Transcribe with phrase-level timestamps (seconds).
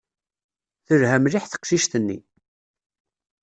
[0.85, 2.17] Telha mliḥ teqcict-nni.